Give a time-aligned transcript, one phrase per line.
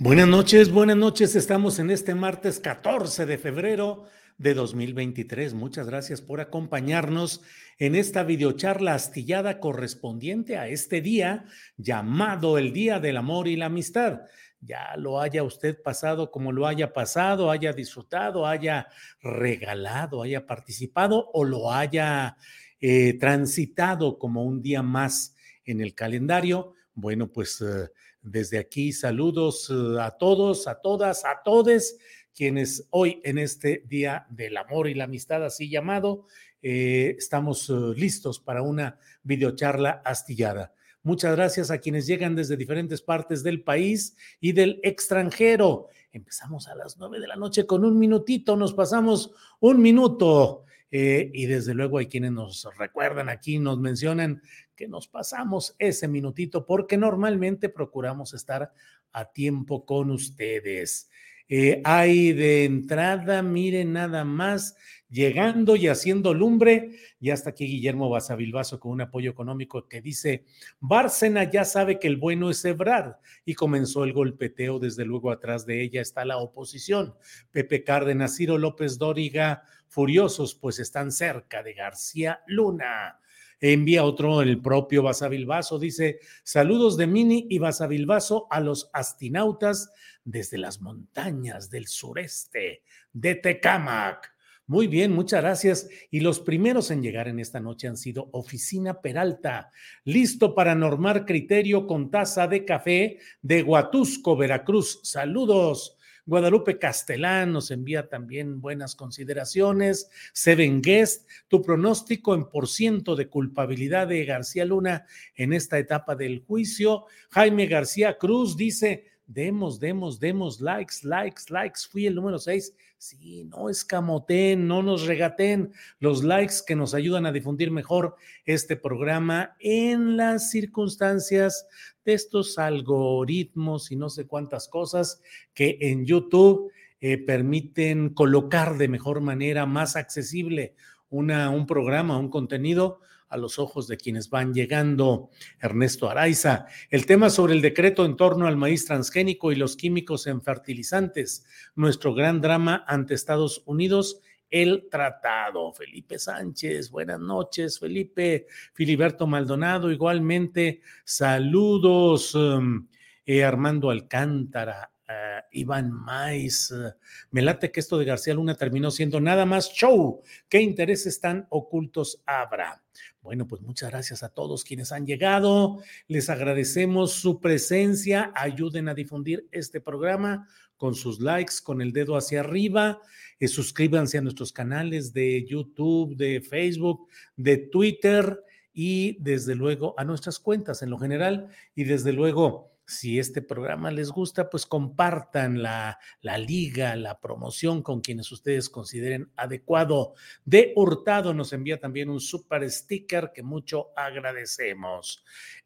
[0.00, 1.34] Buenas noches, buenas noches.
[1.34, 4.04] Estamos en este martes 14 de febrero
[4.36, 5.54] de 2023.
[5.54, 7.42] Muchas gracias por acompañarnos
[7.78, 11.46] en esta videocharla astillada correspondiente a este día
[11.76, 14.20] llamado el Día del Amor y la Amistad.
[14.60, 18.86] Ya lo haya usted pasado como lo haya pasado, haya disfrutado, haya
[19.20, 22.36] regalado, haya participado o lo haya
[22.80, 26.74] eh, transitado como un día más en el calendario.
[26.94, 27.90] Bueno, pues eh,
[28.22, 31.98] desde aquí saludos eh, a todos, a todas, a todes
[32.34, 36.26] quienes hoy en este Día del Amor y la Amistad, así llamado,
[36.62, 40.72] eh, estamos eh, listos para una videocharla astillada.
[41.02, 45.88] Muchas gracias a quienes llegan desde diferentes partes del país y del extranjero.
[46.12, 50.64] Empezamos a las nueve de la noche con un minutito, nos pasamos un minuto.
[50.90, 54.42] Eh, y desde luego hay quienes nos recuerdan aquí, nos mencionan
[54.74, 58.72] que nos pasamos ese minutito porque normalmente procuramos estar
[59.12, 61.10] a tiempo con ustedes.
[61.50, 64.76] Eh, hay de entrada, miren nada más,
[65.08, 66.90] llegando y haciendo lumbre.
[67.20, 70.44] Ya está aquí Guillermo Basavilbaso con un apoyo económico que dice,
[70.78, 73.14] Bárcena ya sabe que el bueno es Ebrard
[73.46, 77.14] y comenzó el golpeteo, desde luego atrás de ella está la oposición.
[77.50, 83.20] Pepe Cárdenas, Ciro López Dóriga, furiosos, pues están cerca de García Luna.
[83.60, 89.90] Envía otro, el propio Basavilbaso, dice, saludos de Mini y Basavilbaso a los astinautas
[90.24, 92.82] desde las montañas del sureste
[93.12, 94.32] de Tecámac.
[94.68, 95.88] Muy bien, muchas gracias.
[96.10, 99.72] Y los primeros en llegar en esta noche han sido Oficina Peralta,
[100.04, 105.00] listo para normar criterio con taza de café de Huatusco, Veracruz.
[105.02, 105.97] Saludos.
[106.28, 110.10] Guadalupe Castelán nos envía también buenas consideraciones.
[110.34, 116.14] Seven Guest, tu pronóstico en por ciento de culpabilidad de García Luna en esta etapa
[116.16, 117.06] del juicio.
[117.30, 121.82] Jaime García Cruz dice, demos, demos, demos likes, likes, likes.
[121.88, 122.74] Fui el número seis.
[122.96, 128.74] Sí, no escamoten, no nos regaten los likes que nos ayudan a difundir mejor este
[128.74, 131.68] programa en las circunstancias
[132.04, 135.22] de estos algoritmos y no sé cuántas cosas
[135.54, 140.74] que en YouTube eh, permiten colocar de mejor manera, más accesible,
[141.08, 145.30] una, un programa, un contenido a los ojos de quienes van llegando.
[145.60, 150.26] Ernesto Araiza, el tema sobre el decreto en torno al maíz transgénico y los químicos
[150.26, 151.44] en fertilizantes,
[151.74, 154.20] nuestro gran drama ante Estados Unidos.
[154.50, 155.74] El tratado.
[155.74, 158.46] Felipe Sánchez, buenas noches, Felipe.
[158.72, 160.80] Filiberto Maldonado, igualmente.
[161.04, 162.34] Saludos.
[162.34, 162.88] Um,
[163.30, 166.70] eh, Armando Alcántara, Uh, Iván Mais.
[166.70, 166.92] Uh,
[167.30, 170.22] me late que esto de García Luna terminó siendo nada más show.
[170.50, 172.82] ¿Qué intereses tan ocultos habrá?
[173.22, 175.78] Bueno, pues muchas gracias a todos quienes han llegado.
[176.08, 178.32] Les agradecemos su presencia.
[178.34, 180.46] Ayuden a difundir este programa
[180.76, 183.00] con sus likes, con el dedo hacia arriba.
[183.40, 190.04] Eh, suscríbanse a nuestros canales de YouTube, de Facebook, de Twitter y desde luego a
[190.04, 195.62] nuestras cuentas en lo general y desde luego si este programa les gusta, pues compartan
[195.62, 200.14] la, la, liga, la promoción con quienes ustedes consideren adecuado.
[200.46, 205.22] De Hurtado nos envía también un super sticker que mucho agradecemos.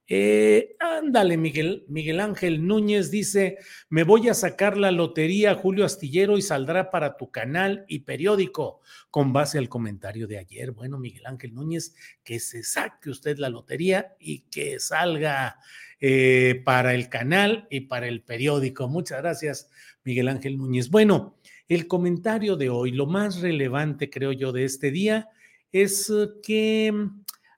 [0.08, 3.58] Eh, ándale, Miguel, Miguel Ángel Núñez dice,
[3.88, 8.80] me voy a sacar la lotería Julio Astillero y saldrá para tu canal y periódico
[9.10, 10.72] con base al comentario de ayer.
[10.72, 15.56] Bueno, Miguel Ángel Núñez, que se saque usted la lotería y que salga
[16.04, 18.88] eh, para el canal y para el periódico.
[18.88, 19.70] Muchas gracias,
[20.02, 20.90] Miguel Ángel Núñez.
[20.90, 21.38] Bueno,
[21.68, 25.28] el comentario de hoy, lo más relevante, creo yo, de este día
[25.70, 26.12] es
[26.42, 26.92] que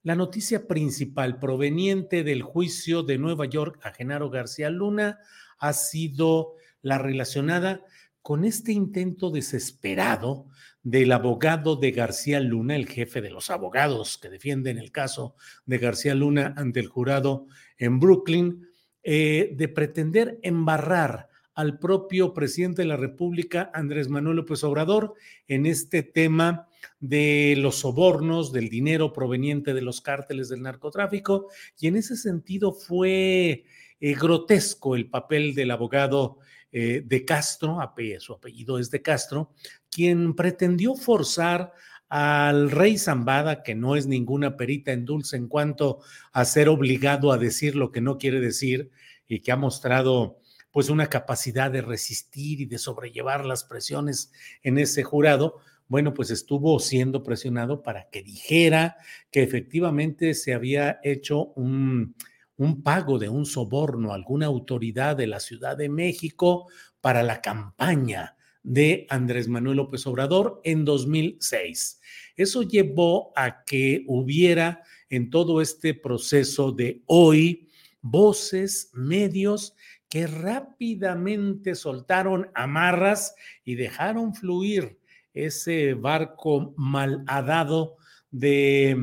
[0.03, 5.21] la noticia principal proveniente del juicio de Nueva York a Genaro García Luna
[5.59, 6.53] ha sido
[6.83, 7.81] la relacionada
[8.21, 10.49] con este intento desesperado
[10.83, 15.79] del abogado de García Luna, el jefe de los abogados que defienden el caso de
[15.79, 17.47] García Luna ante el jurado
[17.79, 18.67] en Brooklyn,
[19.03, 25.15] eh, de pretender embarrar al propio presidente de la República, Andrés Manuel López Obrador,
[25.47, 26.69] en este tema
[27.01, 31.49] de los sobornos, del dinero proveniente de los cárteles del narcotráfico,
[31.79, 33.65] y en ese sentido fue
[34.01, 36.39] eh, grotesco el papel del abogado
[36.73, 37.79] eh, de Castro,
[38.19, 39.53] su apellido es de Castro,
[39.89, 41.73] quien pretendió forzar
[42.17, 45.99] al rey Zambada, que no es ninguna perita en dulce en cuanto
[46.31, 48.93] a ser obligado a decir lo que no quiere decir
[49.27, 50.39] y que ha mostrado
[50.71, 54.31] pues una capacidad de resistir y de sobrellevar las presiones
[54.63, 55.57] en ese jurado,
[55.89, 58.97] bueno, pues estuvo siendo presionado para que dijera
[59.33, 62.15] que efectivamente se había hecho un,
[62.57, 66.69] un pago de un soborno a alguna autoridad de la Ciudad de México
[67.01, 72.01] para la campaña de Andrés Manuel López Obrador en 2006.
[72.35, 77.69] Eso llevó a que hubiera en todo este proceso de hoy
[78.01, 79.77] voces, medios
[80.09, 84.99] que rápidamente soltaron amarras y dejaron fluir
[85.33, 87.97] ese barco malhadado
[88.33, 88.97] de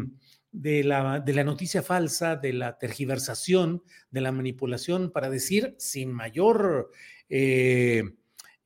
[0.52, 6.12] de la, de la noticia falsa, de la tergiversación, de la manipulación, para decir sin
[6.12, 6.92] mayor,
[7.30, 8.04] eh,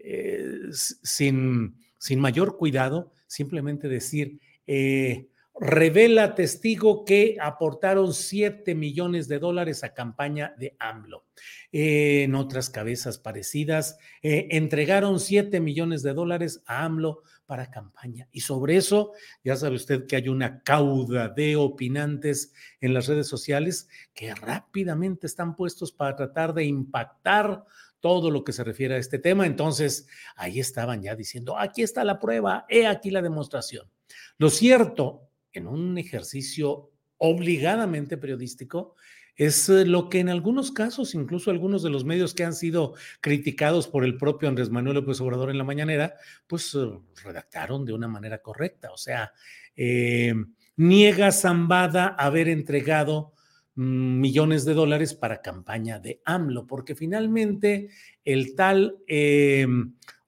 [0.06, 5.28] eh, sin, sin, mayor cuidado, simplemente decir, eh,
[5.60, 11.26] revela testigo que aportaron 7 millones de dólares a campaña de AMLO.
[11.72, 18.28] en otras cabezas parecidas, entregaron 7 millones de dólares a AMLO para campaña.
[18.32, 19.14] Y sobre eso,
[19.44, 25.28] ya sabe usted que hay una cauda de opinantes en las redes sociales que rápidamente
[25.28, 27.64] están puestos para tratar de impactar
[28.06, 29.48] todo lo que se refiere a este tema.
[29.48, 30.06] Entonces,
[30.36, 33.90] ahí estaban ya diciendo, aquí está la prueba, he aquí la demostración.
[34.38, 38.94] Lo cierto, en un ejercicio obligadamente periodístico,
[39.36, 42.94] es eh, lo que en algunos casos, incluso algunos de los medios que han sido
[43.22, 46.14] criticados por el propio Andrés Manuel López Obrador en la mañanera,
[46.46, 46.88] pues eh,
[47.24, 48.92] redactaron de una manera correcta.
[48.92, 49.34] O sea,
[49.76, 50.36] eh,
[50.76, 53.34] niega Zambada haber entregado
[53.76, 57.90] millones de dólares para campaña de AMLO, porque finalmente
[58.24, 58.98] el tal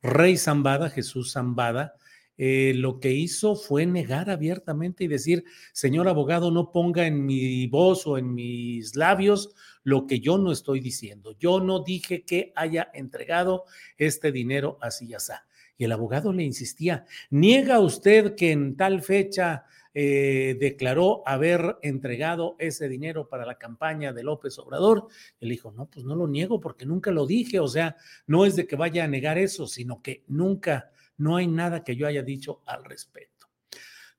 [0.01, 1.95] rey Zambada, Jesús Zambada,
[2.39, 7.65] eh, lo que hizo fue negar abiertamente y decir, señor abogado, no ponga en mi
[7.65, 11.35] voz o en mis labios lo que yo no estoy diciendo.
[11.39, 13.63] Yo no dije que haya entregado
[13.97, 15.33] este dinero así y así.
[15.79, 19.65] Y el abogado le insistía, niega usted que en tal fecha
[19.99, 25.07] eh, declaró haber entregado ese dinero para la campaña de López Obrador.
[25.39, 27.59] Él dijo, no, pues no lo niego porque nunca lo dije.
[27.59, 27.95] O sea,
[28.27, 31.95] no es de que vaya a negar eso, sino que nunca no hay nada que
[31.95, 33.47] yo haya dicho al respecto.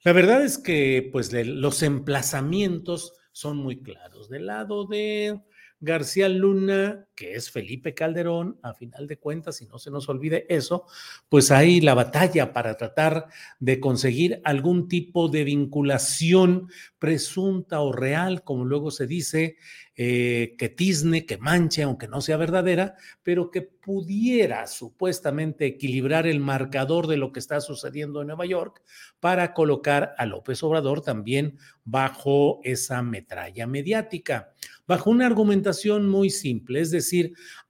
[0.02, 4.28] La verdad es que pues los emplazamientos son muy claros.
[4.28, 5.40] Del lado de
[5.78, 10.47] García Luna, que es Felipe Calderón, a final de cuentas, y no se nos olvide
[10.49, 10.87] eso,
[11.28, 13.26] pues hay la batalla para tratar
[13.59, 16.69] de conseguir algún tipo de vinculación
[17.00, 19.57] presunta o real, como luego se dice,
[20.00, 26.38] eh, que tizne, que manche, aunque no sea verdadera, pero que pudiera supuestamente equilibrar el
[26.38, 28.81] marcador de lo que está sucediendo en Nueva York
[29.19, 34.52] para colocar a López Obrador también bajo esa metralla mediática,
[34.87, 37.08] bajo una argumentación muy simple, es decir,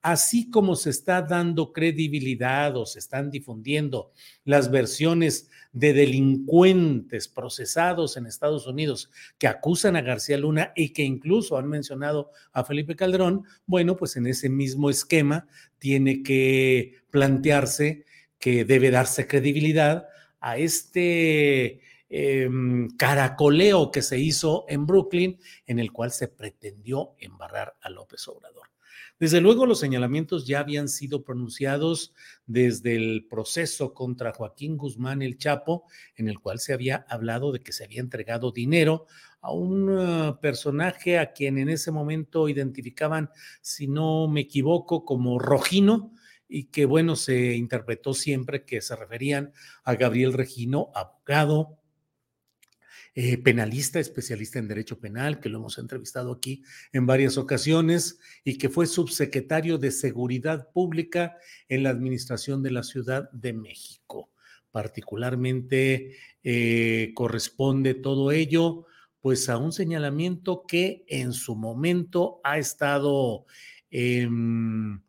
[0.03, 4.13] así como se está dando credibilidad o se están difundiendo
[4.45, 11.03] las versiones de delincuentes procesados en Estados Unidos que acusan a García Luna y que
[11.03, 15.47] incluso han mencionado a Felipe Calderón, bueno, pues en ese mismo esquema
[15.79, 18.05] tiene que plantearse
[18.39, 20.07] que debe darse credibilidad
[20.41, 27.77] a este em, caracoleo que se hizo en Brooklyn, en el cual se pretendió embarrar
[27.81, 28.69] a López Obrador.
[29.19, 32.15] Desde luego, los señalamientos ya habían sido pronunciados
[32.47, 35.85] desde el proceso contra Joaquín Guzmán el Chapo,
[36.15, 39.07] en el cual se había hablado de que se había entregado dinero
[39.41, 45.41] a un uh, personaje a quien en ese momento identificaban, si no me equivoco, como
[45.41, 46.13] Rojino,
[46.49, 49.53] y que bueno, se interpretó siempre que se referían
[49.85, 51.79] a Gabriel Regino, abogado
[53.15, 56.63] eh, penalista, especialista en derecho penal, que lo hemos entrevistado aquí
[56.93, 61.37] en varias ocasiones y que fue subsecretario de Seguridad Pública
[61.69, 64.31] en la Administración de la Ciudad de México.
[64.71, 68.87] Particularmente eh, corresponde todo ello
[69.21, 73.47] pues a un señalamiento que en su momento ha estado
[73.91, 75.03] em,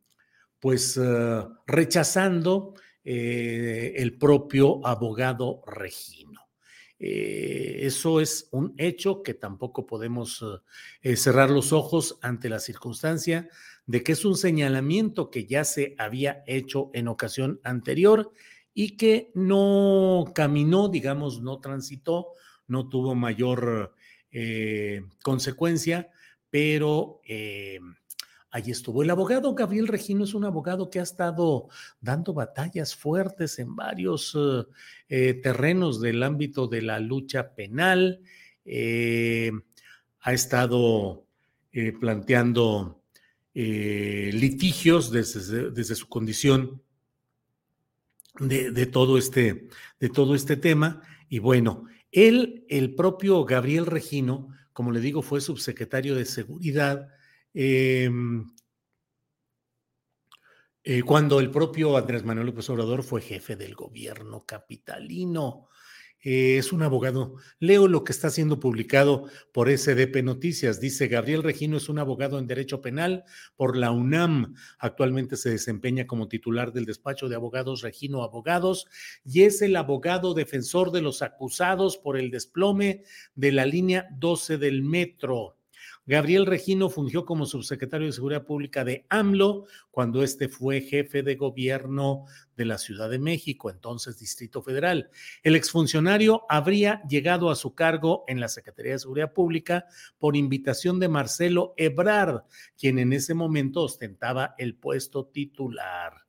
[0.60, 6.49] pues eh, rechazando el propio abogado Regino.
[7.00, 10.46] Eh, eso es un hecho que tampoco podemos
[11.02, 13.48] eh, cerrar los ojos ante la circunstancia
[13.86, 18.32] de que es un señalamiento que ya se había hecho en ocasión anterior
[18.74, 22.34] y que no caminó, digamos, no transitó,
[22.68, 23.96] no tuvo mayor
[24.32, 26.12] eh, consecuencia,
[26.50, 27.22] pero
[28.52, 29.04] Allí estuvo.
[29.04, 31.68] El abogado Gabriel Regino es un abogado que ha estado
[32.02, 34.66] dando batallas fuertes en varios eh,
[35.08, 38.22] eh, terrenos del ámbito de la lucha penal.
[38.66, 39.52] Eh,
[40.22, 41.26] ha estado
[42.02, 43.02] planteando
[43.54, 46.82] litigios desde, su condición
[48.40, 51.04] de, todo este, de todo este tema.
[51.30, 57.10] Y bueno, él, el propio Gabriel Regino, como le digo, fue subsecretario de Seguridad
[57.54, 58.46] Em,
[60.84, 65.70] eh, cuando el propio Andrés Manuel López Obrador fue jefe del gobierno capitalino.
[66.22, 67.36] Eh, es un abogado.
[67.60, 70.82] Leo lo que está siendo publicado por SDP Noticias.
[70.82, 73.24] Dice, Gabriel Regino es un abogado en Derecho Penal
[73.56, 74.56] por la UNAM.
[74.80, 78.88] Actualmente se desempeña como titular del despacho de abogados Regino Abogados
[79.24, 83.04] y es el abogado defensor de los acusados por el desplome
[83.36, 85.59] de la línea 12 del metro.
[86.10, 91.36] Gabriel Regino fungió como subsecretario de Seguridad Pública de AMLO cuando este fue jefe de
[91.36, 92.26] gobierno
[92.58, 95.12] de la Ciudad de México, entonces Distrito Federal.
[95.44, 99.86] El exfuncionario habría llegado a su cargo en la Secretaría de Seguridad Pública
[100.18, 102.42] por invitación de Marcelo Ebrard,
[102.76, 106.26] quien en ese momento ostentaba el puesto titular.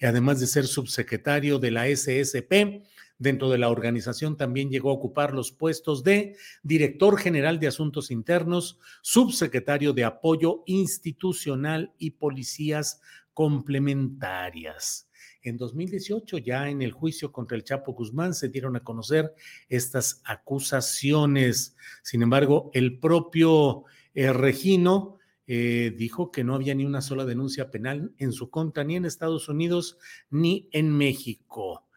[0.00, 2.82] Además de ser subsecretario de la SSP,
[3.18, 8.12] Dentro de la organización también llegó a ocupar los puestos de director general de asuntos
[8.12, 13.00] internos, subsecretario de apoyo institucional y policías
[13.34, 15.08] complementarias.
[15.42, 19.34] En 2018, ya en el juicio contra el Chapo Guzmán, se dieron a conocer
[19.68, 21.76] estas acusaciones.
[22.02, 23.84] Sin embargo, el propio
[24.14, 28.84] eh, Regino eh, dijo que no había ni una sola denuncia penal en su contra,
[28.84, 29.98] ni en Estados Unidos,
[30.30, 31.87] ni en México.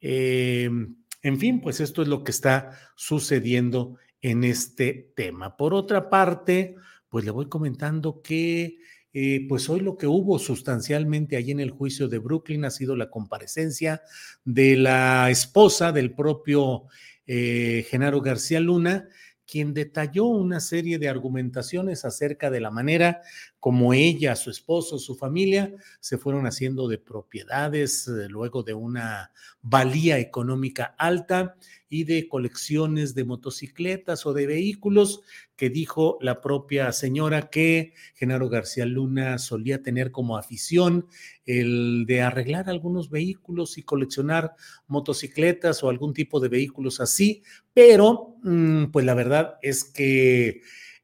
[0.00, 5.56] Em, en fin, pues esto es lo que está sucediendo en este tema.
[5.56, 6.76] Por otra parte,
[7.08, 8.78] pues le voy comentando que
[9.12, 12.94] eh, pues hoy lo que hubo sustancialmente allí en el juicio de Brooklyn ha sido
[12.94, 14.02] la comparecencia
[14.44, 16.84] de la esposa del propio
[17.26, 19.08] eh, Genaro García Luna,
[19.46, 23.20] quien detalló una serie de argumentaciones acerca de la manera
[23.60, 29.32] como ella, su esposo, su familia se fueron haciendo de propiedades eh, luego de una
[29.60, 31.56] valía económica alta
[31.90, 35.20] y de colecciones de motocicletas o de vehículos
[35.56, 41.06] que dijo la propia señora que Genaro García Luna solía tener como afición
[41.44, 44.54] el de arreglar algunos vehículos y coleccionar
[44.86, 47.42] motocicletas o algún tipo de vehículos así,
[47.74, 50.62] pero mm, pues la verdad es que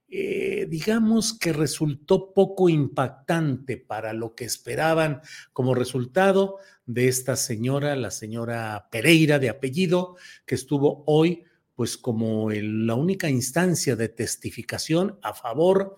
[0.09, 5.21] eh, digamos que resultó poco impactante para lo que esperaban
[5.53, 11.45] como resultado de esta señora, la señora Pereira de apellido, que estuvo hoy
[11.75, 15.97] pues como la única instancia de testificación a favor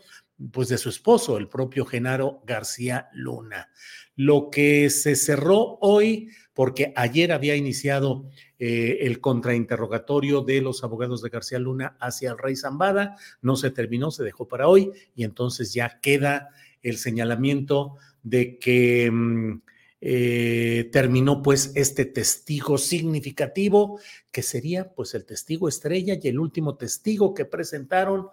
[0.53, 3.71] pues de su esposo, el propio Genaro García Luna.
[4.15, 8.29] Lo que se cerró hoy, porque ayer había iniciado
[8.59, 13.71] eh, el contrainterrogatorio de los abogados de García Luna hacia el rey Zambada, no se
[13.71, 16.51] terminó, se dejó para hoy y entonces ya queda
[16.83, 19.63] el señalamiento de que mm,
[20.01, 23.99] eh, terminó pues este testigo significativo
[24.31, 28.29] que sería pues el testigo estrella y el último testigo que presentaron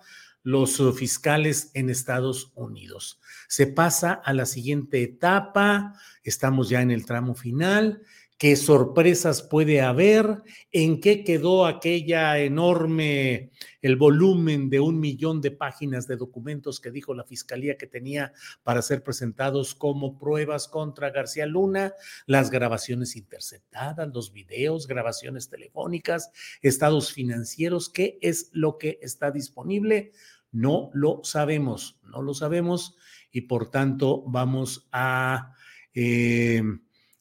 [0.46, 3.20] los fiscales en Estados Unidos.
[3.48, 8.04] Se pasa a la siguiente etapa, estamos ya en el tramo final
[8.38, 13.52] qué sorpresas puede haber, en qué quedó aquella enorme,
[13.82, 18.34] el volumen de un millón de páginas de documentos que dijo la fiscalía que tenía
[18.64, 21.94] para ser presentados como pruebas contra García Luna,
[22.26, 30.12] las grabaciones interceptadas, los videos, grabaciones telefónicas, estados financieros, qué es lo que está disponible.
[30.52, 32.98] No lo sabemos, no lo sabemos
[33.32, 35.54] y por tanto vamos a...
[35.94, 36.62] Eh,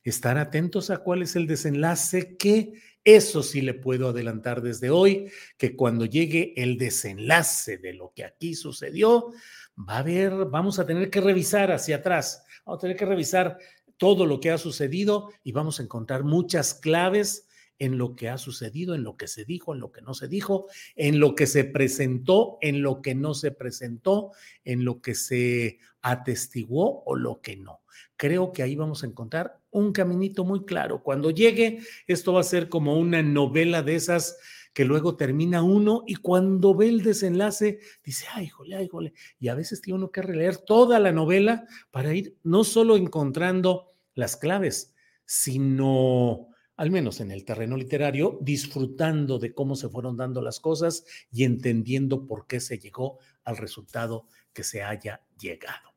[0.05, 5.31] estar atentos a cuál es el desenlace que Eso sí le puedo adelantar desde hoy,
[5.59, 9.31] que cuando llegue el desenlace de lo que aquí sucedió,
[9.79, 13.59] va a haber, vamos a tener que revisar hacia atrás, vamos a tener que revisar
[13.99, 17.47] todo lo que ha sucedido y vamos a encontrar muchas claves
[17.79, 20.29] en lo que ha sucedido, en lo que se dijo, en lo que no se
[20.29, 24.31] dijo, en lo que se presentó, en lo que no se presentó,
[24.65, 27.81] en lo que se atestiguó o lo que no.
[28.17, 31.03] Creo que ahí vamos a encontrar un caminito muy claro.
[31.03, 34.37] Cuando llegue, esto va a ser como una novela de esas
[34.75, 39.15] que luego termina uno y cuando ve el desenlace dice, ay, jole, ay, jole.
[39.39, 43.95] Y a veces tiene uno que releer toda la novela para ir no solo encontrando
[44.15, 44.95] las claves,
[45.25, 51.05] sino al menos en el terreno literario, disfrutando de cómo se fueron dando las cosas
[51.31, 55.94] y entendiendo por qué se llegó al resultado que se haya llegado.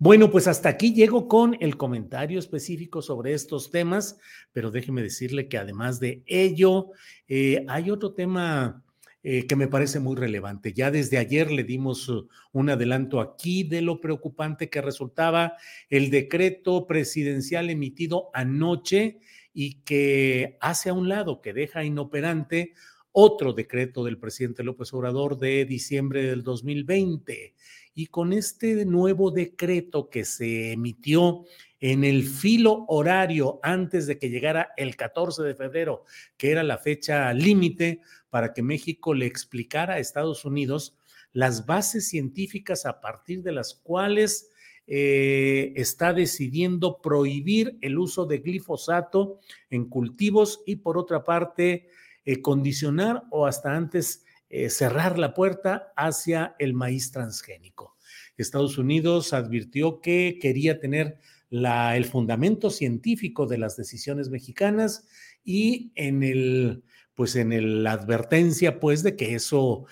[0.00, 4.20] Bueno, pues hasta aquí llego con el comentario específico sobre estos temas,
[4.52, 6.92] pero déjeme decirle que además de ello,
[7.26, 8.84] eh, hay otro tema
[9.24, 10.72] eh, que me parece muy relevante.
[10.72, 15.54] Ya desde ayer le dimos uh, un adelanto aquí de lo preocupante que resultaba
[15.90, 19.18] el decreto presidencial emitido anoche
[19.52, 22.74] y que hace a un lado, que deja inoperante
[23.10, 27.54] otro decreto del presidente López Obrador de diciembre del 2020.
[27.98, 31.46] Y con este nuevo decreto que se emitió
[31.80, 36.04] en el filo horario antes de que llegara el 14 de febrero,
[36.36, 38.00] que era la fecha límite
[38.30, 40.96] para que México le explicara a Estados Unidos
[41.32, 44.48] las bases científicas a partir de las cuales
[44.86, 49.40] eh, está decidiendo prohibir el uso de glifosato
[49.70, 51.88] en cultivos y por otra parte
[52.24, 57.96] eh, condicionar o hasta antes eh, cerrar la puerta hacia el maíz transgénico.
[58.36, 61.18] Estados Unidos advirtió que quería tener
[61.50, 65.08] la, el fundamento científico de las decisiones mexicanas
[65.44, 66.82] y en el
[67.14, 69.86] pues en la advertencia, pues, de que eso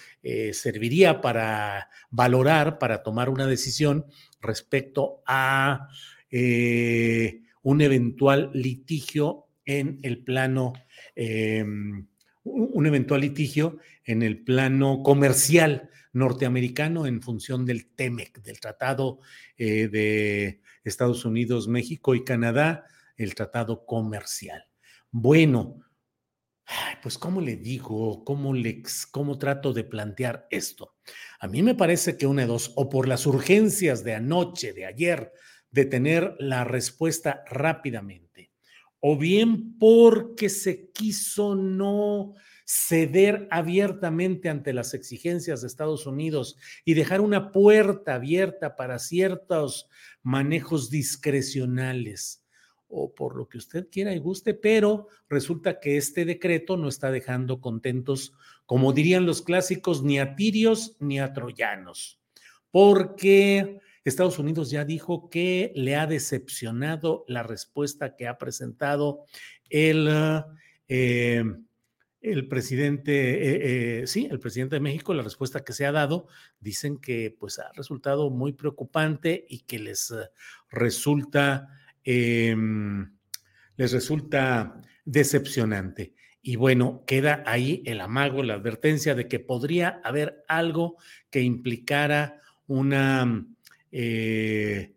[0.53, 4.07] serviría para valorar, para tomar una decisión
[4.41, 5.89] respecto a
[6.31, 10.73] eh, un eventual litigio en el plano,
[11.15, 12.07] em,
[12.45, 19.19] un eventual litigio en el plano comercial norteamericano en función del TEMEC, del Tratado
[19.58, 24.64] eh, de Estados Unidos, México y Canadá, el Tratado Comercial.
[25.10, 25.80] Bueno,
[27.02, 28.25] pues ¿cómo le digo?
[28.25, 30.97] ¿Cómo, le, ¿Cómo trato de plantear esto?
[31.40, 34.86] A mí me parece que una de dos, o por las urgencias de anoche, de
[34.86, 35.32] ayer,
[35.71, 38.52] de tener la respuesta rápidamente,
[39.00, 42.34] o bien porque se quiso no
[42.67, 49.89] ceder abiertamente ante las exigencias de Estados Unidos y dejar una puerta abierta para ciertos
[50.23, 52.45] manejos discrecionales
[52.89, 57.11] o por lo que usted quiera y guste, pero resulta que este decreto no está
[57.13, 58.33] dejando contentos,
[58.65, 62.21] como dirían los clásicos, ni a tirios ni a troyanos,
[62.73, 69.25] porque Estados Unidos ya dijo que le ha decepcionado la respuesta que ha presentado
[69.69, 70.09] el,
[70.89, 71.45] eh,
[72.32, 76.26] el presidente, eh, eh, sí, el presidente de México, la respuesta que se ha dado,
[76.60, 80.15] dicen que pues ha resultado muy preocupante y que les
[80.71, 81.69] resulta
[82.08, 83.10] Em,
[83.76, 86.15] les resulta decepcionante.
[86.41, 90.99] Y bueno, queda ahí el amago, la advertencia de que podría haber algo
[91.30, 93.45] que implicara una,
[93.91, 94.96] eh, eh,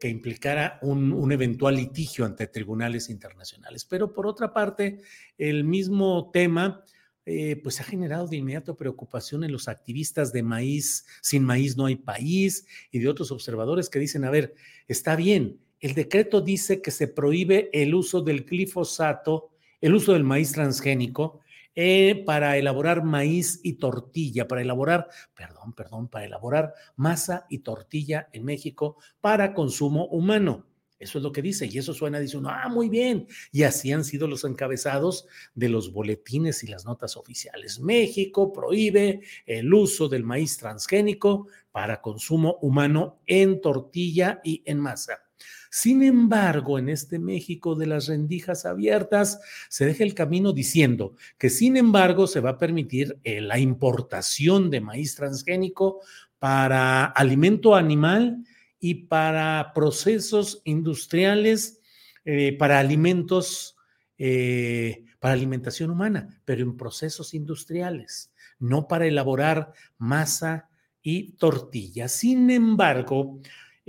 [0.00, 3.84] que implicara un, eventual litigio ante tribunales internacionales.
[3.84, 5.00] Pero por otra parte,
[5.38, 6.82] el mismo tema,
[7.26, 11.86] eh, pues ha generado de inmediato preocupación en los activistas de maíz, sin maíz no
[11.86, 14.54] hay país, y de otros observadores que dicen, a ver,
[14.88, 20.24] está bien, el decreto dice que se prohíbe el uso del glifosato, el uso del
[20.24, 21.40] maíz transgénico
[21.74, 28.28] eh, para elaborar maíz y tortilla, para elaborar, perdón, perdón, para elaborar masa y tortilla
[28.32, 30.66] en México para consumo humano.
[31.00, 33.26] Eso es lo que dice, y eso suena, dice uno, ah, muy bien.
[33.52, 37.80] Y así han sido los encabezados de los boletines y las notas oficiales.
[37.80, 45.29] México prohíbe el uso del maíz transgénico para consumo humano en tortilla y en masa.
[45.70, 51.48] Sin embargo, en este México de las rendijas abiertas, se deja el camino diciendo que,
[51.48, 56.00] sin embargo, se va a permitir eh, la importación de maíz transgénico
[56.40, 58.44] para alimento animal
[58.80, 61.80] y para procesos industriales,
[62.24, 63.76] eh, para alimentos,
[64.18, 70.68] eh, para alimentación humana, pero en procesos industriales, no para elaborar masa
[71.00, 72.08] y tortilla.
[72.08, 73.40] Sin embargo,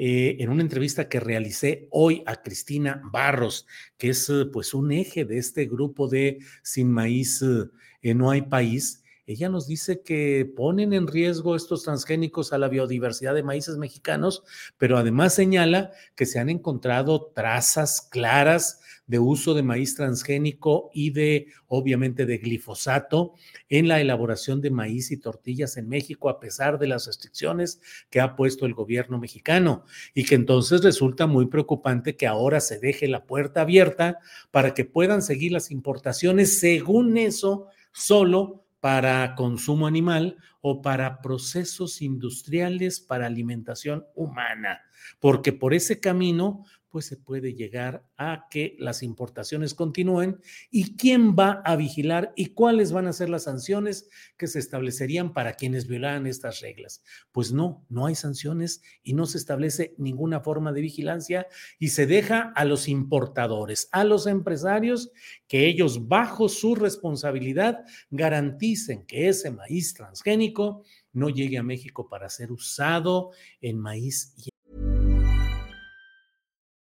[0.04, 3.68] eh, en una entrevista que realicé hoy a Cristina Barros,
[4.00, 8.42] que es eh, pues un eje de este grupo de Sin Maíz eh, No hay
[8.42, 9.01] País,
[9.32, 14.44] ella nos dice que ponen en riesgo estos transgénicos a la biodiversidad de maíces mexicanos,
[14.78, 21.10] pero además señala que se han encontrado trazas claras de uso de maíz transgénico y
[21.10, 23.34] de, obviamente, de glifosato
[23.68, 28.22] en la elaboración de maíz y tortillas en México, a pesar de las restricciones que
[28.22, 29.84] ha puesto el gobierno mexicano.
[30.14, 34.86] Y que entonces resulta muy preocupante que ahora se deje la puerta abierta para que
[34.86, 43.28] puedan seguir las importaciones, según eso, solo para consumo animal o para procesos industriales para
[43.28, 44.82] alimentación humana,
[45.20, 51.36] porque por ese camino pues se puede llegar a que las importaciones continúen y quién
[51.36, 55.88] va a vigilar y cuáles van a ser las sanciones que se establecerían para quienes
[55.88, 57.02] violaran estas reglas.
[57.32, 61.48] Pues no, no hay sanciones y no se establece ninguna forma de vigilancia
[61.80, 65.12] y se deja a los importadores, a los empresarios,
[65.48, 72.30] que ellos bajo su responsabilidad garanticen que ese maíz transgénico no llegue a México para
[72.30, 74.51] ser usado en maíz y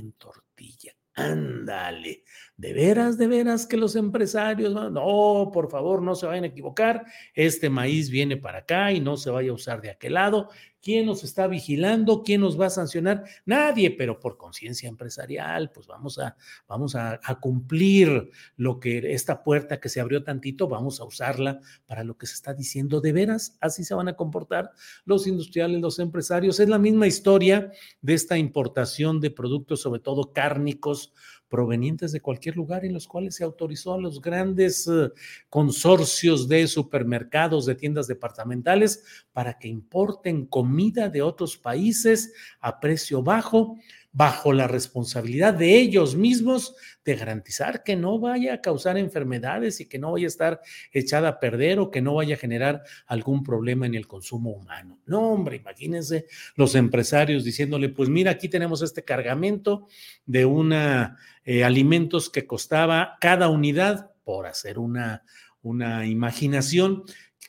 [0.00, 0.92] En tortilla.
[1.14, 2.24] Ándale.
[2.58, 7.06] De veras, de veras que los empresarios, no, por favor, no se vayan a equivocar.
[7.32, 10.50] Este maíz viene para acá y no se vaya a usar de aquel lado.
[10.86, 12.22] ¿Quién nos está vigilando?
[12.22, 13.24] ¿Quién nos va a sancionar?
[13.44, 16.36] Nadie, pero por conciencia empresarial, pues vamos a,
[16.68, 21.58] vamos a, a, cumplir lo que esta puerta que se abrió tantito, vamos a usarla
[21.86, 23.00] para lo que se está diciendo.
[23.00, 24.70] De veras, así se van a comportar
[25.04, 26.60] los industriales, los empresarios.
[26.60, 31.12] Es la misma historia de esta importación de productos, sobre todo cárnicos,
[31.48, 35.10] provenientes de cualquier lugar en los cuales se autorizó a los grandes uh,
[35.48, 43.22] consorcios de supermercados, de tiendas departamentales, para que importen comida de otros países a precio
[43.22, 43.76] bajo
[44.16, 46.74] bajo la responsabilidad de ellos mismos
[47.04, 51.28] de garantizar que no vaya a causar enfermedades y que no vaya a estar echada
[51.28, 54.98] a perder o que no vaya a generar algún problema en el consumo humano.
[55.04, 56.24] No, hombre, imagínense
[56.54, 59.86] los empresarios diciéndole, pues mira, aquí tenemos este cargamento
[60.24, 65.24] de una eh, alimentos que costaba cada unidad, por hacer una,
[65.60, 67.04] una imaginación,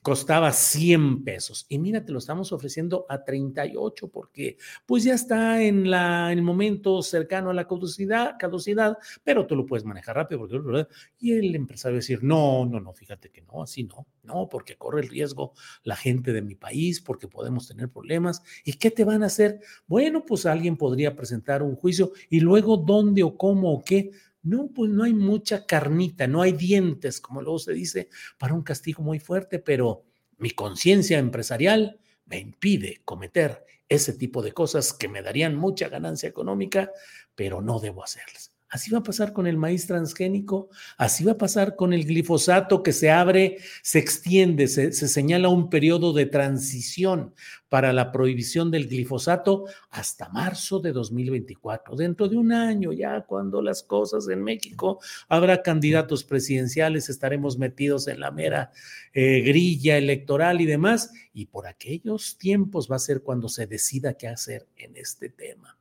[0.07, 1.65] costaba 100 pesos.
[1.67, 6.41] Y mira, te lo estamos ofreciendo a 38 porque pues ya está en la, el
[6.43, 10.47] momento cercano a la caducidad, caducidad, pero tú lo puedes manejar rápido.
[10.47, 10.87] Porque,
[11.19, 15.01] y el empresario decir, no, no, no, fíjate que no, así no, no, porque corre
[15.01, 15.51] el riesgo
[15.83, 18.41] la gente de mi país, porque podemos tener problemas.
[18.63, 19.59] ¿Y qué te van a hacer?
[19.87, 24.11] Bueno, pues alguien podría presentar un juicio y luego dónde o cómo o qué
[24.47, 28.63] no, pues no hay mucha carnita, no hay dientes, como luego se dice, para un
[28.63, 30.03] castigo muy fuerte, pero
[30.37, 36.29] mi conciencia empresarial me impide cometer ese tipo de cosas que me darían mucha ganancia
[36.29, 36.91] económica,
[37.35, 38.56] pero no debo hacerlas.
[38.69, 42.83] Así va a pasar con el maíz transgénico, así va a pasar con el glifosato
[42.83, 47.33] que se abre, se extiende, se, se, señala un periodo de transición
[47.69, 51.95] para la prohibición del glifosato hasta marzo de 2024.
[51.95, 54.99] Dentro de un año, ya cuando las cosas en México
[55.29, 58.71] habrá candidatos presidenciales, estaremos metidos en la mera
[59.13, 64.15] eh, grilla electoral y demás, y por aquellos tiempos va a ser cuando se decida
[64.15, 65.76] qué hacer en este tema.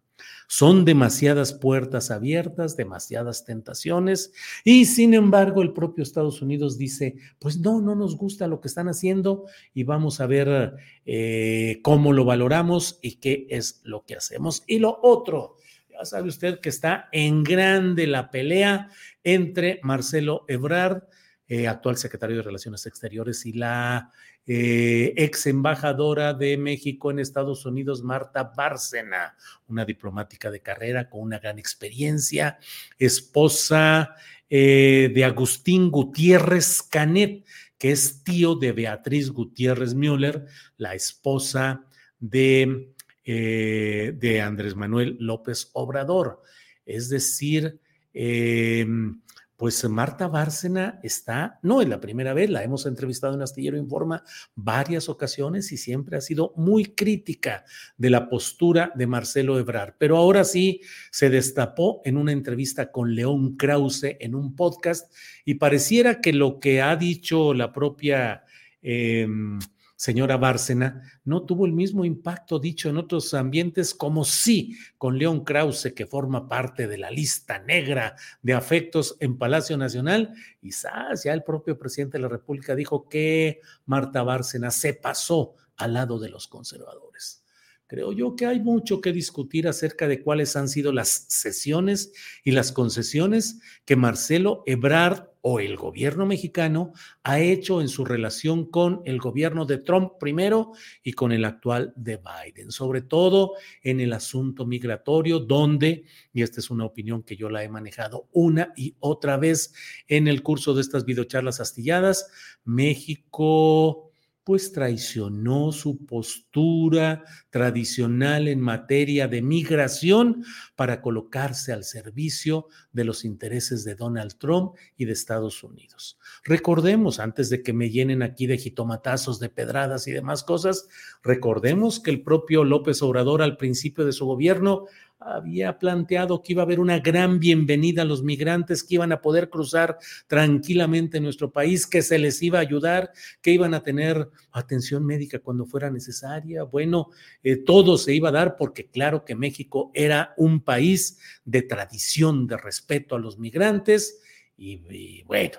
[0.49, 4.33] Son demasiadas puertas abiertas, demasiadas tentaciones
[4.65, 8.69] y sin embargo el propio Estados Unidos dice, pues no, no nos gusta lo que
[8.69, 14.15] están haciendo y vamos a ver eh, cómo lo valoramos y qué es lo que
[14.15, 14.63] hacemos.
[14.67, 15.57] Y lo otro,
[15.91, 18.91] ya sabe usted que está en grande la pelea
[19.25, 21.03] entre Marcelo Ebrard
[21.49, 24.11] eh, actual secretario de Relaciones Exteriores, y la
[24.47, 29.37] eh, ex embajadora de México en Estados Unidos, Marta Bárcena,
[29.69, 32.59] una diplomática de carrera con una gran experiencia,
[32.99, 34.17] esposa
[34.51, 37.45] eh, de Agustín Gutiérrez Canet,
[37.79, 40.47] que es tío de Beatriz Gutiérrez Müller,
[40.79, 41.85] la esposa
[42.19, 42.93] de,
[43.25, 46.43] de Andrés Manuel López Obrador.
[46.87, 47.79] Es decir,
[48.15, 49.21] em,
[49.57, 54.23] pues Marta Bárcena está, no es la primera vez, la hemos entrevistado en Astillero Informa
[54.55, 57.65] varias ocasiones y siempre ha sido muy crítica
[57.97, 63.15] de la postura de Marcelo Ebrard, pero ahora sí se destapó en una entrevista con
[63.15, 65.13] León Krause en un podcast
[65.45, 68.45] y pareciera que lo que ha dicho la propia...
[68.83, 69.59] Em,
[69.97, 75.45] señora Bárcena, no tuvo el mismo impacto dicho en otros ambientes como sí con León
[75.45, 80.35] Krause, que forma parte de la lista negra de afectos en Palacio Nacional.
[80.61, 85.95] Quizás ya el propio presidente de la República dijo que Marta Bárcena se pasó al
[85.95, 87.46] lado de los conservadores.
[87.89, 92.51] Creo yo que hay mucho que discutir acerca de cuáles han sido las sesiones y
[92.51, 99.03] las concesiones que Marcelo Ebrard o el gobierno mexicano ha hecho en su relación con
[99.05, 100.73] el gobierno de Trump primero
[101.05, 103.53] y con el actual de Biden, sobre todo
[103.85, 108.27] en el asunto migratorio, donde, y esta es una opinión que yo la he manejado
[108.33, 109.73] una y otra vez
[110.09, 112.29] en el curso de estas videocharlas astilladas,
[112.65, 114.06] México
[114.47, 120.45] pues traicionó su postura tradicional en materia de migración
[120.77, 126.17] para colocarse al servicio de los intereses de Donald Trump y de Estados Unidos.
[126.45, 130.87] Recordemos, antes de que me llenen aquí de jitomatazos, de pedradas y demás cosas,
[131.25, 134.85] recordemos que el propio López Obrador al principio de su gobierno
[135.19, 139.21] había planteado que iba a haber una gran bienvenida a los migrantes que iban a
[139.21, 144.29] poder cruzar tranquilamente nuestro país, que se les iba a ayudar, que iban a tener
[144.53, 146.65] atención médica cuando fuera necesaria.
[146.65, 147.11] Bueno,
[147.43, 152.47] eh, todo se iba a dar porque claro que México era un país de tradición,
[152.47, 154.21] de respeto a los migrantes
[154.57, 155.59] y, bueno.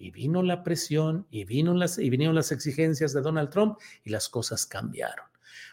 [0.00, 4.10] Y vino la presión y, vino las, y vinieron las exigencias de Donald Trump y
[4.10, 5.26] las cosas cambiaron.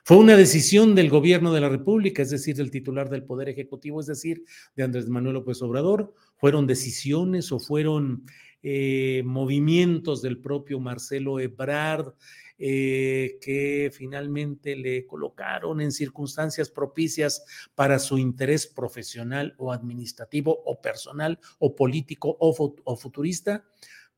[0.07, 3.99] Fue una decisión del gobierno de la República, es decir, del titular del Poder Ejecutivo,
[3.99, 4.43] es decir,
[4.75, 6.13] de Andrés Manuel López Obrador.
[6.37, 8.23] Fueron decisiones o fueron
[8.61, 12.13] eh, movimientos del propio Marcelo Ebrard
[12.59, 20.79] eh, que finalmente le colocaron en circunstancias propicias para su interés profesional o administrativo o
[20.81, 23.65] personal o político o, futurista.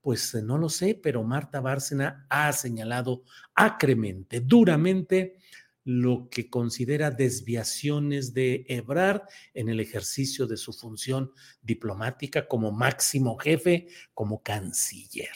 [0.02, 3.23] Pues eh, no lo sé, pero Marta Bárcena ha señalado
[3.56, 5.38] acremente, duramente,
[5.88, 9.21] lo que considera desviaciones de Ebrard
[9.54, 15.32] en el ejercicio de su función diplomática como máximo jefe, como canciller.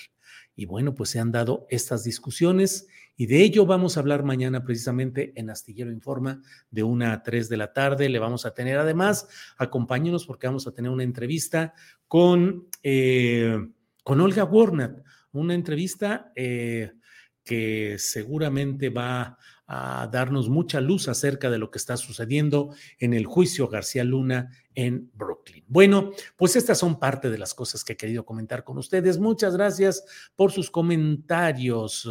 [0.54, 2.86] Y bueno, pues se han dado estas discusiones
[3.16, 7.48] y de ello vamos a hablar mañana precisamente en Astillero Informa de una a tres
[7.48, 8.10] de la tarde.
[8.10, 11.74] Le vamos a tener además, acompáñenos porque vamos a tener una entrevista
[12.10, 13.58] con, eh,
[14.04, 16.92] con Olga Warnat, una entrevista eh,
[17.44, 19.38] que seguramente va
[19.74, 24.50] a darnos mucha luz acerca de lo que está sucediendo en el juicio García Luna
[24.76, 25.64] en Brooklyn.
[25.66, 29.18] Bueno, pues estas son parte de las cosas que he querido comentar con ustedes.
[29.18, 30.04] Muchas gracias
[30.36, 32.06] por sus comentarios.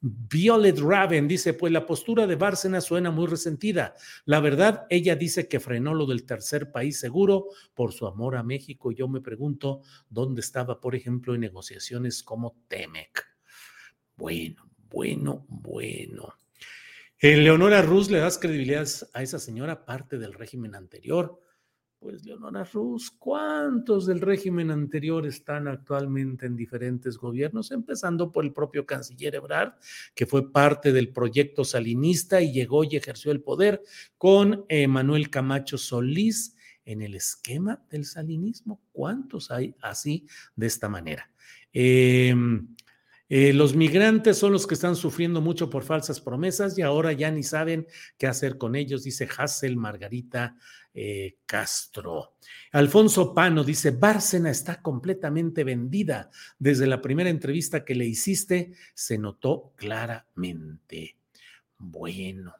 [0.00, 3.94] Violet Raven dice, pues la postura de Bárcena suena muy resentida.
[4.24, 8.42] La verdad, ella dice que frenó lo del tercer país seguro por su amor a
[8.42, 8.92] México.
[8.92, 13.33] Yo me pregunto dónde estaba, por ejemplo, en negociaciones como Temec.
[14.16, 16.34] Bueno, bueno, bueno.
[17.18, 21.40] En Leonora Ruz le das credibilidad a esa señora, parte del régimen anterior.
[21.98, 27.70] Pues Leonora Ruz, ¿cuántos del régimen anterior están actualmente en diferentes gobiernos?
[27.70, 29.72] Empezando por el propio canciller Ebrard,
[30.14, 33.82] que fue parte del proyecto salinista y llegó y ejerció el poder
[34.18, 38.82] con Manuel Camacho Solís en el esquema del salinismo.
[38.92, 41.30] ¿Cuántos hay así de esta manera?
[41.72, 42.34] Eh,
[43.28, 47.30] eh, los migrantes son los que están sufriendo mucho por falsas promesas y ahora ya
[47.30, 47.86] ni saben
[48.18, 50.56] qué hacer con ellos, dice Hassel Margarita
[50.92, 52.34] eh, Castro.
[52.72, 56.30] Alfonso Pano dice, Bárcena está completamente vendida.
[56.58, 61.16] Desde la primera entrevista que le hiciste, se notó claramente.
[61.78, 62.54] Bueno.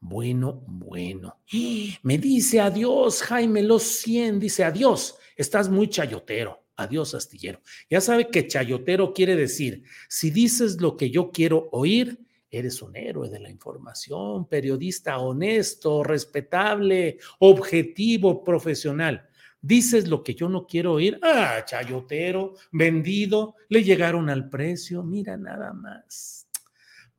[0.00, 1.38] Bueno, bueno.
[2.02, 6.61] Me dice adiós, Jaime Los 100, dice adiós, estás muy chayotero.
[6.76, 7.60] Adiós, astillero.
[7.90, 12.18] Ya sabe que chayotero quiere decir, si dices lo que yo quiero oír,
[12.50, 19.28] eres un héroe de la información, periodista honesto, respetable, objetivo, profesional.
[19.60, 21.18] Dices lo que yo no quiero oír.
[21.22, 25.02] Ah, chayotero, vendido, le llegaron al precio.
[25.02, 26.41] Mira nada más.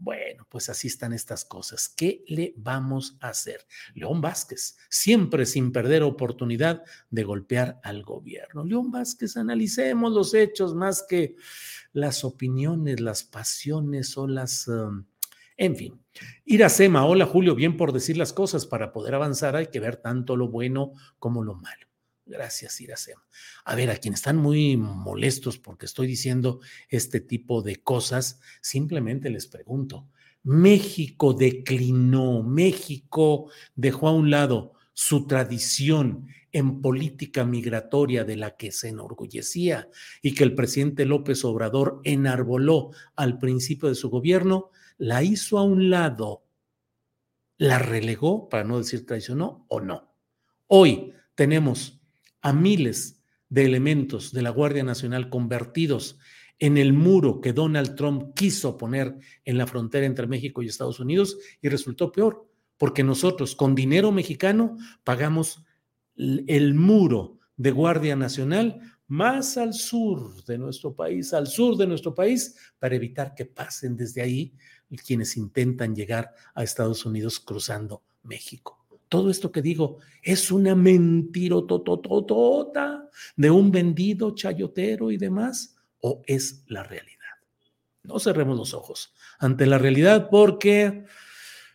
[0.03, 1.87] Bueno, pues así están estas cosas.
[1.87, 3.65] ¿Qué le vamos a hacer?
[3.93, 8.65] León Vázquez, siempre sin perder oportunidad de golpear al gobierno.
[8.65, 11.37] León Vázquez, analicemos los hechos más que
[11.93, 14.67] las opiniones, las pasiones o las...
[14.67, 15.05] Um,
[15.55, 16.01] en fin,
[16.43, 20.35] Iracema, hola Julio, bien por decir las cosas, para poder avanzar hay que ver tanto
[20.35, 21.87] lo bueno como lo malo.
[22.33, 23.23] Gracias, Iracema.
[23.63, 29.29] A ver, a quienes están muy molestos porque estoy diciendo este tipo de cosas, simplemente
[29.29, 30.09] les pregunto,
[30.41, 38.71] México declinó, México dejó a un lado su tradición en política migratoria de la que
[38.71, 39.89] se enorgullecía
[40.23, 45.63] y que el presidente López Obrador enarboló al principio de su gobierno, la hizo a
[45.63, 46.47] un lado,
[47.59, 50.15] la relegó, para no decir traicionó o no.
[50.65, 52.02] Hoy tenemos
[52.43, 56.19] a miles de elementos de la Guardia Nacional convertidos
[56.59, 60.99] en el muro que Donald Trump quiso poner en la frontera entre México y Estados
[60.99, 65.63] Unidos y resultó peor, porque nosotros con dinero mexicano pagamos
[66.15, 72.13] el muro de Guardia Nacional más al sur de nuestro país, al sur de nuestro
[72.13, 74.53] país, para evitar que pasen desde ahí
[75.05, 78.82] quienes intentan llegar a Estados Unidos cruzando México.
[79.13, 86.23] Todo esto que digo es una mentira totototota de un vendido chayotero y demás, o
[86.25, 87.19] es la realidad.
[88.01, 91.05] No cerremos los ojos ante la realidad porque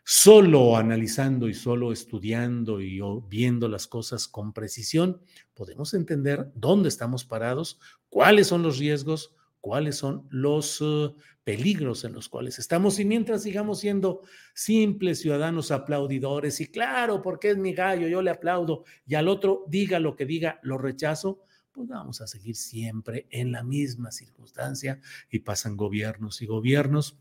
[0.04, 5.20] solo analizando y solo estudiando y viendo las cosas con precisión,
[5.54, 11.14] podemos entender dónde estamos parados, cuáles son los riesgos, cuáles son los uh,
[11.48, 14.20] peligros en los cuales estamos y mientras sigamos siendo
[14.52, 19.64] simples ciudadanos aplaudidores y claro, porque es mi gallo, yo le aplaudo y al otro
[19.66, 21.40] diga lo que diga, lo rechazo,
[21.72, 27.16] pues vamos a seguir siempre en la misma circunstancia y pasan gobiernos y gobiernos.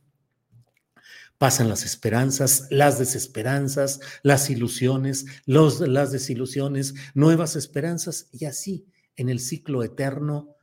[1.37, 9.29] Pasan las esperanzas, las desesperanzas, las ilusiones, los, las desilusiones, nuevas esperanzas y así en
[9.29, 10.56] el ciclo eterno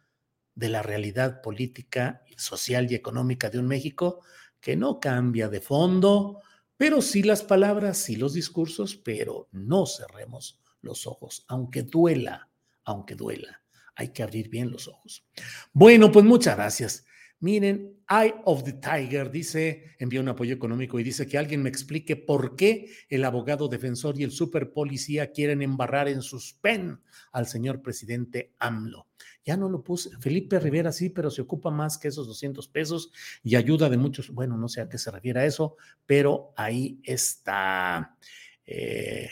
[0.54, 4.20] de la realidad política, social y económica de un México
[4.60, 6.40] que no cambia de fondo,
[6.76, 12.50] pero sí las palabras, sí los discursos, pero no cerremos los ojos, aunque duela,
[12.84, 13.62] aunque duela.
[13.96, 15.24] Hay que abrir bien los ojos.
[15.72, 17.04] Bueno, pues muchas gracias.
[17.40, 21.68] Miren, Eye of the Tiger dice, envía un apoyo económico y dice que alguien me
[21.68, 27.00] explique por qué el abogado defensor y el super policía quieren embarrar en sus pen
[27.32, 29.08] al señor presidente AMLO.
[29.44, 30.10] Ya no lo puse.
[30.18, 34.30] Felipe Rivera sí, pero se ocupa más que esos 200 pesos y ayuda de muchos.
[34.30, 35.76] Bueno, no sé a qué se refiere a eso,
[36.06, 38.16] pero ahí está.
[38.64, 39.28] Eh,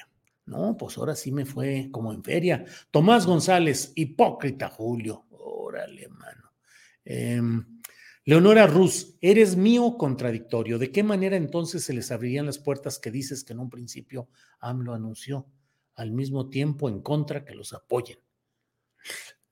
[0.47, 2.65] no, pues ahora sí me fue como en feria.
[2.91, 5.25] Tomás González, hipócrita, Julio.
[5.31, 6.53] Órale, mano.
[7.05, 7.81] Em,
[8.25, 10.79] Leonora Ruz, eres mío contradictorio.
[10.79, 14.29] ¿De qué manera entonces se les abrirían las puertas que dices que en un principio
[14.61, 15.47] AMLO anunció?
[15.95, 18.19] Al mismo tiempo en contra que los apoyen.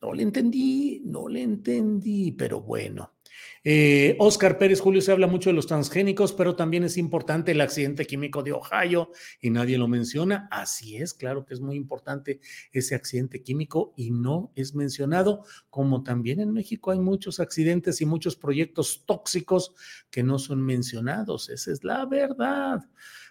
[0.02, 3.14] No le entendí, no le entendí, pero bueno.
[3.62, 7.60] Eh, Oscar Pérez Julio se habla mucho de los transgénicos, pero también es importante el
[7.60, 9.10] accidente químico de Ohio
[9.40, 10.48] y nadie lo menciona.
[10.50, 12.40] Así es, claro que es muy importante
[12.72, 18.06] ese accidente químico y no es mencionado, como también en México hay muchos accidentes y
[18.06, 19.74] muchos proyectos tóxicos
[20.10, 21.50] que no son mencionados.
[21.50, 22.80] Esa es la verdad.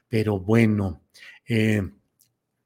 [0.08, 1.04] Pero bueno,
[1.48, 1.82] eh,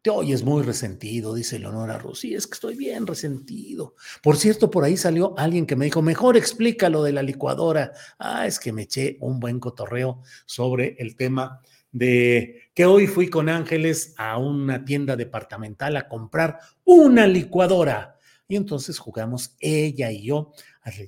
[0.04, 2.36] te oyes muy resentido, dice Leonora Rossi.
[2.36, 3.96] es que estoy bien resentido.
[4.22, 7.94] Por cierto, por ahí salió alguien que me dijo, mejor explica lo de la licuadora.
[8.20, 11.62] Ah, es que me eché un buen cotorreo sobre el tema
[11.94, 18.20] de que hoy fui con Ángeles a una tienda departamental a comprar una licuadora.
[18.50, 20.52] Y entonces jugamos ella y yo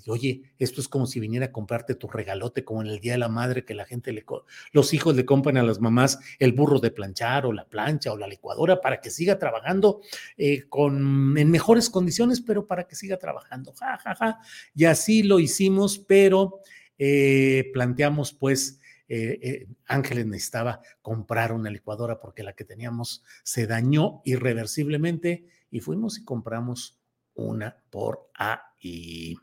[0.08, 3.18] oye, esto es como si viniera a comprarte tu regalote, como en el Día de
[3.18, 4.26] la Madre, que la gente le,
[4.72, 8.18] los hijos le compran a las mamás el burro de planchar o la plancha o
[8.18, 10.02] la licuadora para que siga trabajando
[10.38, 13.74] eh, con, en mejores condiciones, pero para que siga trabajando.
[13.74, 14.40] Ja, ja, ja.
[14.74, 16.60] Y así lo hicimos, pero
[16.98, 18.80] eh, planteamos pues...
[19.08, 26.18] Eh, Ángeles necesitaba comprar una licuadora porque la que teníamos se dañó irreversiblemente y fuimos
[26.18, 27.00] y compramos
[27.36, 29.36] una por ahí.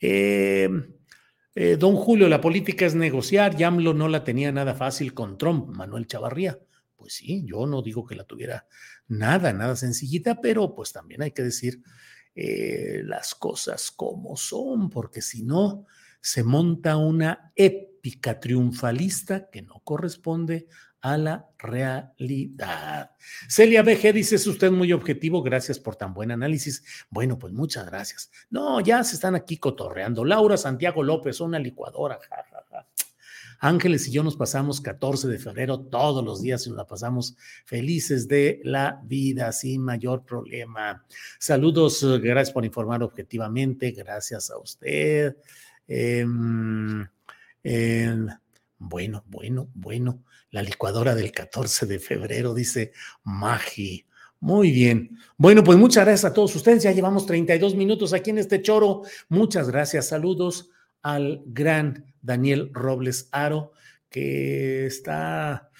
[0.00, 0.68] Eh,
[1.54, 3.56] eh, don Julio, la política es negociar.
[3.56, 6.58] YAMLO no la tenía nada fácil con Trump, Manuel Chavarría.
[6.96, 8.66] Pues sí, yo no digo que la tuviera
[9.08, 11.82] nada, nada sencillita, pero pues también hay que decir
[12.34, 15.86] eh, las cosas como son, porque si no,
[16.20, 20.66] se monta una épica triunfalista que no corresponde
[21.02, 23.12] a la realidad.
[23.48, 26.82] Celia BG dice, es usted muy objetivo, gracias por tan buen análisis.
[27.10, 28.30] Bueno, pues muchas gracias.
[28.50, 30.24] No, ya se están aquí cotorreando.
[30.24, 32.18] Laura Santiago López, una licuadora,
[33.62, 37.36] Ángeles y yo nos pasamos 14 de febrero todos los días y nos la pasamos
[37.66, 41.04] felices de la vida sin mayor problema.
[41.38, 45.36] Saludos, gracias por informar objetivamente, gracias a usted.
[45.86, 47.06] Em,
[47.62, 48.28] em,
[48.78, 50.24] bueno, bueno, bueno.
[50.50, 52.92] La licuadora del 14 de febrero, dice
[53.22, 54.06] Magi.
[54.40, 55.18] Muy bien.
[55.36, 56.82] Bueno, pues muchas gracias a todos ustedes.
[56.82, 59.02] Ya llevamos 32 minutos aquí en este choro.
[59.28, 60.08] Muchas gracias.
[60.08, 60.70] Saludos
[61.02, 63.72] al gran Daniel Robles Aro,
[64.08, 65.70] que está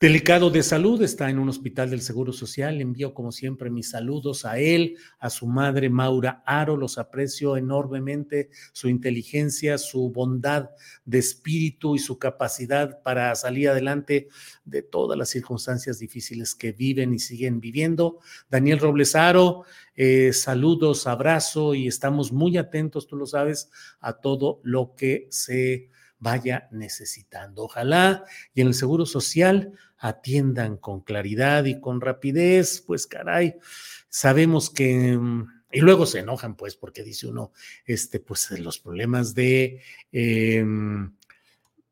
[0.00, 2.80] delicado de salud, está en un hospital del Seguro Social.
[2.80, 6.78] envío, como siempre, mis saludos a él, a su madre Maura Aro.
[6.78, 10.70] Los aprecio enormemente, su inteligencia, su bondad
[11.04, 14.28] de espíritu y su capacidad para salir adelante
[14.64, 18.20] de todas las circunstancias difíciles que viven y siguen viviendo.
[18.48, 23.70] Daniel Robles Aro, eh, saludos, abrazo y estamos muy atentos, tú lo sabes,
[24.00, 25.90] a todo lo que se
[26.20, 27.64] vaya necesitando.
[27.64, 33.56] Ojalá y en el Seguro Social atiendan con claridad y con rapidez, pues caray,
[34.08, 35.16] sabemos que...
[35.18, 37.52] Mm, y luego se enojan, pues, porque dice uno,
[37.84, 41.14] este, pues, los problemas de, em,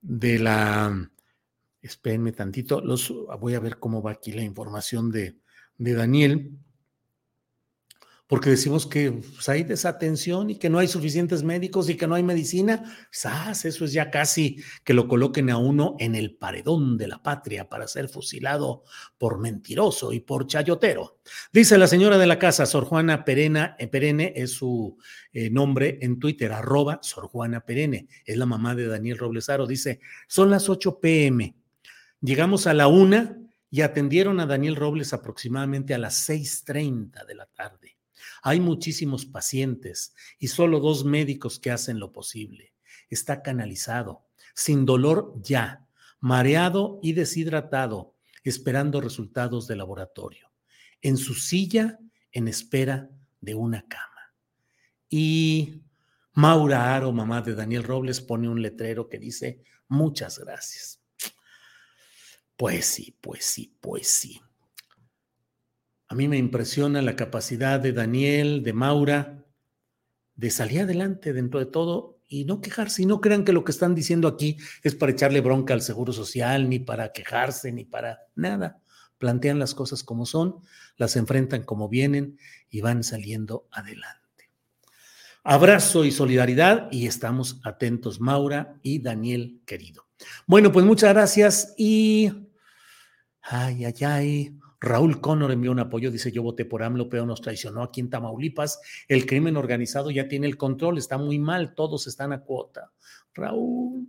[0.00, 1.10] de la,
[1.80, 5.36] espérenme tantito, los, voy a ver cómo va aquí la información de,
[5.76, 6.58] de Daniel
[8.28, 12.14] porque decimos que pues, hay desatención y que no hay suficientes médicos y que no
[12.14, 13.64] hay medicina, ¡zas!
[13.64, 17.70] eso es ya casi que lo coloquen a uno en el paredón de la patria
[17.70, 18.84] para ser fusilado
[19.16, 21.20] por mentiroso y por chayotero.
[21.52, 24.98] Dice la señora de la casa, Sor Juana Perena, eh, Perene es su
[25.32, 30.00] eh, nombre en Twitter, arroba Sor Juana Perene, es la mamá de Daniel Roblesaro, dice,
[30.26, 31.56] son las 8 pm,
[32.20, 33.38] llegamos a la una
[33.70, 37.97] y atendieron a Daniel Robles aproximadamente a las 6.30 de la tarde.
[38.42, 42.74] Hay muchísimos pacientes y solo dos médicos que hacen lo posible.
[43.08, 45.86] Está canalizado, sin dolor ya,
[46.20, 48.14] mareado y deshidratado,
[48.44, 50.50] esperando resultados de laboratorio,
[51.02, 51.98] en su silla
[52.32, 53.10] en espera
[53.40, 54.34] de una cama.
[55.08, 55.82] Y
[56.34, 61.00] Maura Aro, mamá de Daniel Robles, pone un letrero que dice, muchas gracias.
[62.56, 64.40] Pues sí, pues sí, pues sí.
[66.08, 69.44] A mí me impresiona la capacidad de Daniel, de Maura,
[70.34, 73.02] de salir adelante dentro de todo y no quejarse.
[73.02, 76.12] Y no crean que lo que están diciendo aquí es para echarle bronca al Seguro
[76.12, 78.80] Social, ni para quejarse, ni para nada.
[79.18, 80.60] Plantean las cosas como son,
[80.96, 82.38] las enfrentan como vienen
[82.70, 84.18] y van saliendo adelante.
[85.42, 90.06] Abrazo y solidaridad y estamos atentos, Maura y Daniel, querido.
[90.46, 92.32] Bueno, pues muchas gracias y...
[93.42, 94.58] Ay, ay, ay.
[94.80, 98.10] Raúl Connor envió un apoyo, dice yo voté por AMLO, pero nos traicionó aquí en
[98.10, 98.80] Tamaulipas.
[99.08, 102.92] El crimen organizado ya tiene el control, está muy mal, todos están a cuota.
[103.34, 104.08] Raúl,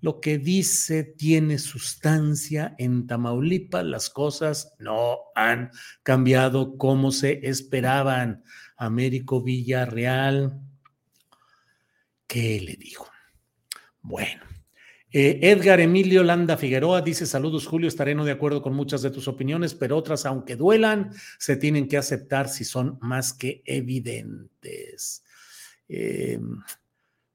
[0.00, 5.70] lo que dice tiene sustancia en Tamaulipas, las cosas no han
[6.02, 8.44] cambiado como se esperaban.
[8.76, 10.60] Américo Villarreal,
[12.28, 13.08] ¿qué le dijo?
[14.02, 14.47] Bueno,
[15.10, 17.88] eh, Edgar Emilio Landa Figueroa dice: Saludos, Julio.
[17.88, 21.88] Estaré no de acuerdo con muchas de tus opiniones, pero otras, aunque duelan, se tienen
[21.88, 25.24] que aceptar si son más que evidentes.
[25.88, 26.60] Em,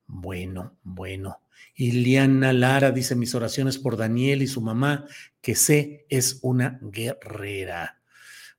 [0.05, 1.39] bueno, bueno.
[1.75, 5.07] Iliana Lara dice: Mis oraciones por Daniel y su mamá,
[5.41, 7.99] que sé es una guerrera.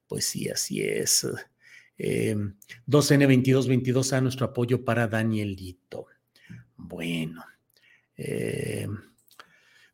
[0.08, 1.26] Pues sí, así es.
[1.96, 6.06] 2N2222 em, a nuestro apoyo para Danielito.
[6.76, 7.44] Bueno.
[8.16, 8.86] Eh,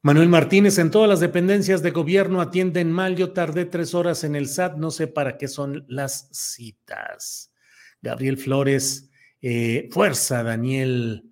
[0.03, 3.17] Manuel Martínez, en todas las dependencias de gobierno atienden mal.
[3.17, 7.53] Yo tardé tres horas en el SAT, no sé para qué son las citas.
[8.01, 9.11] Gabriel Flores,
[9.43, 11.31] eh, fuerza, Daniel.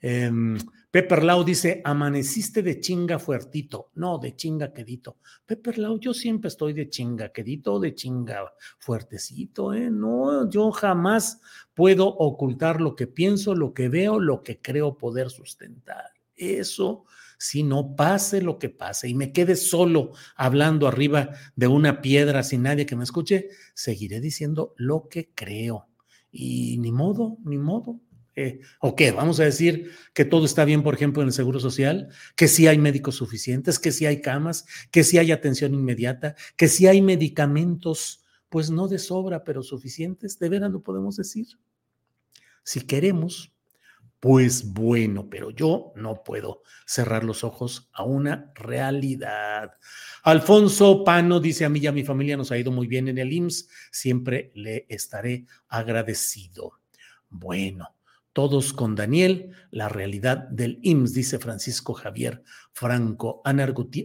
[0.00, 0.56] Em,
[0.92, 3.90] Pepper Lau dice, amaneciste de chinga fuertito.
[3.94, 5.16] No, de chinga quedito.
[5.44, 9.90] Pepper Lau, yo siempre estoy de chinga quedito, de chinga fuertecito, ¿eh?
[9.90, 11.40] No, yo jamás
[11.74, 17.04] puedo ocultar lo que pienso, lo que veo, lo que creo poder sustentar eso,
[17.38, 22.42] si no pase lo que pase y me quede solo hablando arriba de una piedra
[22.42, 25.88] sin nadie que me escuche, seguiré diciendo lo que creo.
[26.30, 28.00] Y ni modo, ni modo.
[28.36, 29.12] Eh, ¿O qué?
[29.12, 32.66] Vamos a decir que todo está bien, por ejemplo, en el Seguro Social, que sí
[32.66, 37.00] hay médicos suficientes, que sí hay camas, que sí hay atención inmediata, que sí hay
[37.00, 40.38] medicamentos, pues no de sobra, pero suficientes.
[40.38, 41.46] ¿De veras lo podemos decir?
[42.64, 43.53] Si queremos,
[44.24, 49.72] Pues bueno, pero yo no puedo cerrar los ojos a una realidad.
[50.22, 53.18] Alfonso Pano dice a mí y a mi familia nos ha ido muy bien en
[53.18, 56.80] el IMSS, siempre le estaré agradecido.
[57.28, 57.96] Bueno,
[58.32, 63.42] todos con Daniel, la realidad del IMSS, dice Francisco Javier Franco,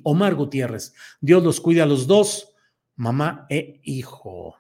[0.04, 0.94] Omar Gutiérrez.
[1.22, 2.58] Dios los cuida a los dos,
[2.98, 4.58] mamá e hijo.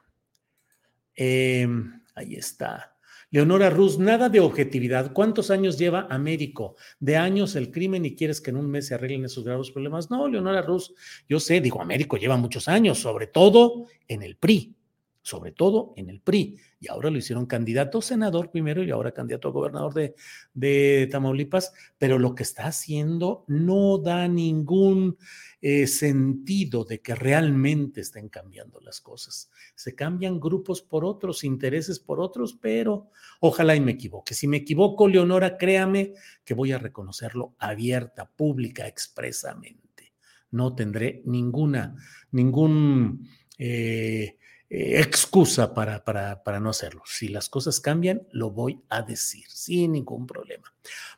[1.13, 2.95] Em, ahí está.
[3.31, 5.13] Leonora Ruz, nada de objetividad.
[5.13, 6.75] ¿Cuántos años lleva Américo?
[6.99, 10.09] De años el crimen y quieres que en un mes se arreglen esos graves problemas.
[10.09, 10.95] No, Leonora Ruz,
[11.27, 14.75] yo sé, digo, Américo lleva muchos años, sobre todo en el PRI,
[15.29, 16.57] sobre todo en el PRI.
[16.79, 20.15] Y ahora lo hicieron candidato senador primero y ahora candidato a gobernador de,
[20.53, 25.17] de Tamaulipas, pero lo que está haciendo no da ningún
[25.61, 29.51] eh, sentido de que realmente estén cambiando las cosas.
[29.75, 34.33] Se cambian grupos por otros, intereses por otros, pero ojalá y me equivoque.
[34.33, 36.13] Si me equivoco, Leonora, créame
[36.43, 40.13] que voy a reconocerlo abierta, pública, expresamente.
[40.49, 41.95] No tendré ninguna,
[42.31, 43.27] ningún...
[43.59, 44.38] Eh,
[44.69, 47.01] eh, excusa para, para, para, no hacerlo.
[47.05, 50.71] Si las cosas cambian, lo voy a decir sin ningún problema.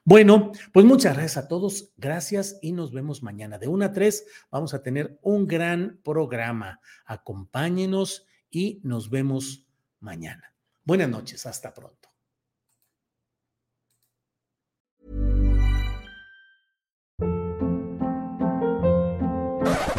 [0.05, 1.91] Bueno, pues muchas gracias a todos.
[1.97, 3.57] Gracias y nos vemos mañana.
[3.57, 6.79] De 1 a 3 vamos a tener un gran programa.
[7.05, 9.67] Acompáñenos y nos vemos
[9.99, 10.53] mañana.
[10.85, 11.45] Buenas noches.
[11.45, 12.09] Hasta pronto.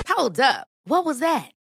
[0.09, 0.69] Hold up.
[0.85, 1.53] What was that?